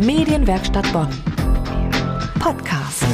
[0.00, 1.10] Medienwerkstatt Bonn.
[2.38, 3.04] Podcast.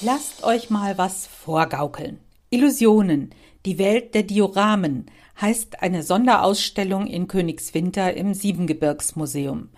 [0.00, 2.20] Lasst euch mal was vorgaukeln.
[2.50, 3.30] Illusionen,
[3.66, 5.06] die Welt der Dioramen
[5.40, 9.70] heißt eine Sonderausstellung in Königswinter im Siebengebirgsmuseum.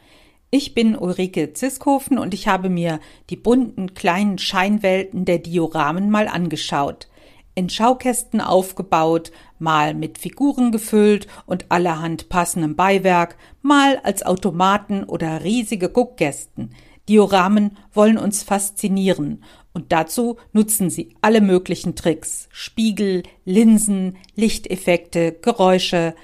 [0.50, 3.00] Ich bin Ulrike Ziskhofen und ich habe mir
[3.30, 7.08] die bunten kleinen Scheinwelten der Dioramen mal angeschaut
[7.54, 15.44] in Schaukästen aufgebaut, mal mit Figuren gefüllt und allerhand passendem Beiwerk, mal als Automaten oder
[15.44, 16.74] riesige Guckkästen.
[17.08, 26.14] Dioramen wollen uns faszinieren und dazu nutzen sie alle möglichen Tricks, Spiegel, Linsen, Lichteffekte, Geräusche.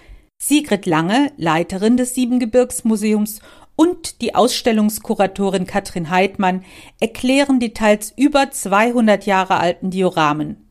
[0.42, 3.40] Sigrid Lange, Leiterin des Siebengebirgsmuseums
[3.76, 6.64] und die Ausstellungskuratorin Katrin Heidmann
[6.98, 10.69] erklären die teils über 200 Jahre alten Dioramen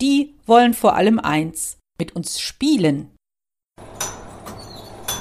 [0.00, 3.10] die wollen vor allem eins, mit uns spielen.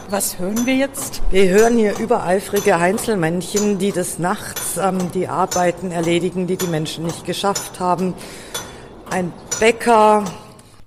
[0.10, 1.22] Was hören wir jetzt?
[1.30, 7.06] Wir hören hier übereifrige Heinzelmännchen, die des Nachts ähm, die Arbeiten erledigen, die die Menschen
[7.06, 8.16] nicht geschafft haben.
[9.12, 10.26] Ein Bäcker,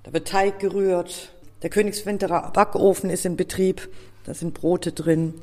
[0.03, 1.29] da wird Teig gerührt.
[1.61, 3.89] Der Königswinterer Backofen ist in Betrieb,
[4.25, 5.35] da sind Brote drin.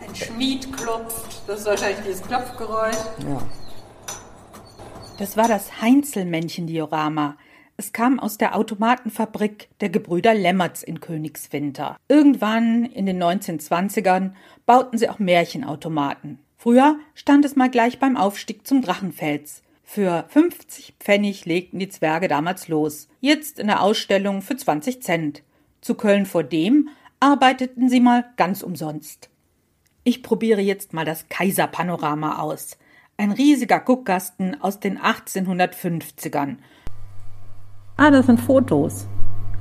[0.00, 2.96] Ein Schmied klopft, das ist wahrscheinlich dieses Klopfgeräusch.
[3.28, 3.42] Ja.
[5.22, 7.36] Das war das Heinzelmännchen-Diorama.
[7.76, 11.96] Es kam aus der Automatenfabrik der Gebrüder Lemmertz in Königswinter.
[12.08, 14.32] Irgendwann in den 1920ern
[14.66, 16.40] bauten sie auch Märchenautomaten.
[16.56, 19.62] Früher stand es mal gleich beim Aufstieg zum Drachenfels.
[19.84, 23.06] Für 50 Pfennig legten die Zwerge damals los.
[23.20, 25.44] Jetzt in der Ausstellung für 20 Cent.
[25.82, 26.88] Zu Köln vor dem
[27.20, 29.30] arbeiteten sie mal ganz umsonst.
[30.02, 32.76] Ich probiere jetzt mal das Kaiserpanorama aus.
[33.22, 36.56] Ein riesiger Guckkasten aus den 1850ern.
[37.96, 39.06] Ah, das sind Fotos.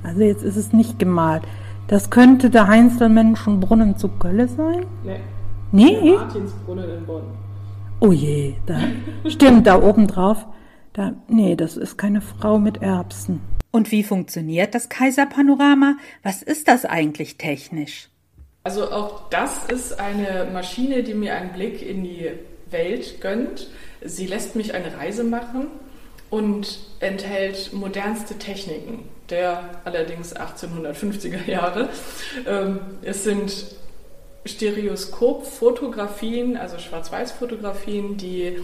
[0.02, 1.44] Also jetzt ist es nicht gemalt.
[1.88, 4.88] Das könnte der Heinzelmenschenbrunnen zu Kölle sein?
[5.04, 5.20] Nee.
[5.72, 6.02] Nee?
[6.02, 7.22] Der Martinsbrunnen in Bonn.
[8.00, 8.80] Oh je, da
[9.30, 10.48] stimmt da oben drauf.
[10.94, 13.42] Da, nee, das ist keine Frau mit Erbsen.
[13.70, 15.98] Und wie funktioniert das Kaiserpanorama?
[16.24, 18.10] Was ist das eigentlich technisch?
[18.64, 22.32] Also auch das ist eine Maschine, die mir einen Blick in die
[22.72, 23.68] Welt gönnt.
[24.04, 25.68] Sie lässt mich eine Reise machen
[26.30, 31.90] und enthält modernste Techniken der allerdings 1850er Jahre.
[32.46, 33.66] Ähm, es sind
[34.46, 38.60] Stereoskop-Fotografien, also Schwarz-Weiß-Fotografien, die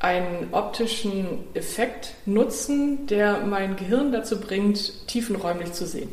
[0.00, 6.12] einen optischen Effekt nutzen, der mein Gehirn dazu bringt, tiefenräumlich zu sehen.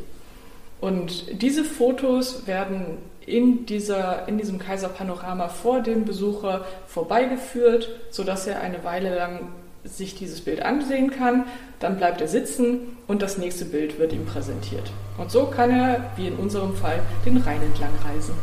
[0.81, 8.61] Und diese Fotos werden in, dieser, in diesem Kaiserpanorama vor dem Besucher vorbeigeführt, sodass er
[8.61, 9.49] eine Weile lang
[9.83, 11.45] sich dieses Bild ansehen kann,
[11.79, 14.91] dann bleibt er sitzen und das nächste Bild wird ihm präsentiert.
[15.17, 18.33] Und so kann er, wie in unserem Fall, den Rhein entlang reisen.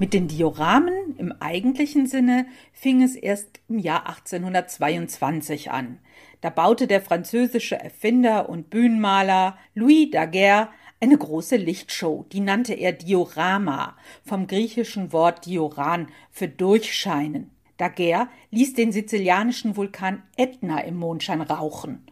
[0.00, 5.98] Mit den Dioramen im eigentlichen Sinne fing es erst im Jahr 1822 an.
[6.40, 10.68] Da baute der französische Erfinder und Bühnenmaler Louis Daguerre
[11.00, 17.50] eine große Lichtshow, die nannte er Diorama, vom griechischen Wort Dioran für durchscheinen.
[17.76, 22.04] Daguerre ließ den sizilianischen Vulkan Ätna im Mondschein rauchen,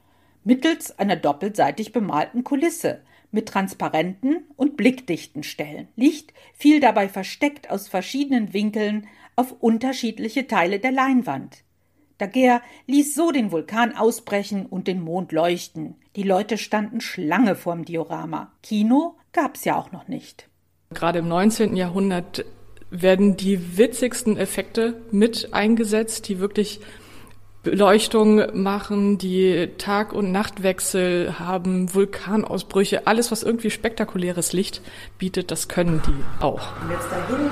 [0.44, 3.02] mittels einer doppelseitig bemalten Kulisse
[3.32, 5.88] mit transparenten und blickdichten Stellen.
[5.97, 11.64] Licht fiel dabei versteckt aus verschiedenen Winkeln auf unterschiedliche Teile der Leinwand.
[12.19, 15.97] Daguerre ließ so den Vulkan ausbrechen und den Mond leuchten.
[16.16, 18.53] Die Leute standen Schlange vorm Diorama.
[18.62, 20.49] Kino gab's ja auch noch nicht.
[20.94, 21.77] Gerade im 19.
[21.77, 22.44] Jahrhundert
[22.91, 26.81] werden die witzigsten Effekte mit eingesetzt, die wirklich
[27.62, 34.83] Beleuchtung machen, die Tag- und Nachtwechsel haben, Vulkanausbrüche, alles, was irgendwie spektakuläres Licht
[35.19, 36.81] bietet, das können die auch.
[36.81, 37.50] Und jetzt da hingehen,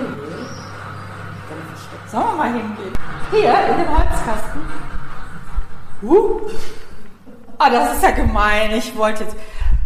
[1.51, 3.04] dann Sollen wir mal hingehen?
[3.31, 4.61] Hier, in dem Holzkasten.
[6.03, 6.41] Uh.
[7.59, 8.73] Ah, das ist ja gemein.
[8.73, 9.37] Ich wollte jetzt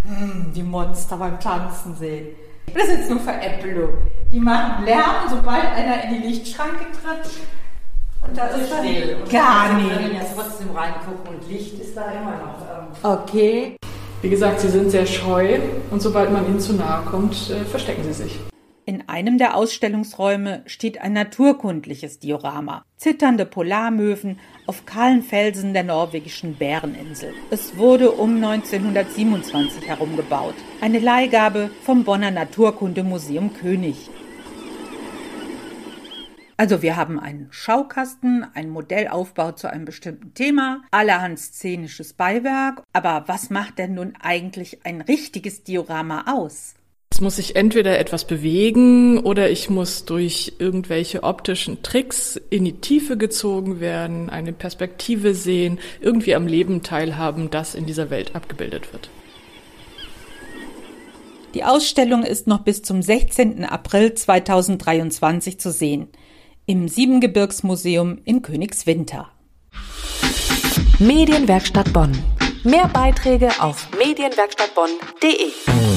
[0.07, 2.29] hm, die Monster beim Tanzen sehen.
[2.75, 3.95] Das ist jetzt nur Veräppelung.
[4.33, 7.31] Die machen Lärm, sobald einer in die Lichtschranke tritt.
[8.27, 9.17] Und da ist dann still.
[9.31, 9.91] gar nicht.
[9.91, 12.61] Wir können ja trotzdem reingucken und Licht ist da immer noch.
[12.61, 13.21] Ähm.
[13.23, 13.77] Okay.
[14.21, 15.61] Wie gesagt, sie sind sehr scheu
[15.91, 18.41] und sobald man ihnen zu nahe kommt, äh, verstecken sie sich.
[18.89, 22.87] In einem der Ausstellungsräume steht ein naturkundliches Diorama.
[22.97, 27.35] Zitternde Polarmöwen auf kahlen Felsen der norwegischen Bäreninsel.
[27.51, 30.55] Es wurde um 1927 herum gebaut.
[30.81, 34.09] Eine Leihgabe vom Bonner Naturkundemuseum König.
[36.57, 42.83] Also wir haben einen Schaukasten, einen Modellaufbau zu einem bestimmten Thema, allerhand szenisches Beiwerk.
[42.95, 46.75] Aber was macht denn nun eigentlich ein richtiges Diorama aus?
[47.19, 52.75] Es muss sich entweder etwas bewegen oder ich muss durch irgendwelche optischen Tricks in die
[52.75, 58.93] Tiefe gezogen werden, eine Perspektive sehen, irgendwie am Leben teilhaben, das in dieser Welt abgebildet
[58.93, 59.11] wird.
[61.55, 63.65] Die Ausstellung ist noch bis zum 16.
[63.65, 66.07] April 2023 zu sehen
[66.67, 69.29] im Siebengebirgsmuseum in Königswinter.
[71.01, 72.17] Medienwerkstatt Bonn.
[72.63, 75.88] Mehr Beiträge auf medienwerkstattbonn.de.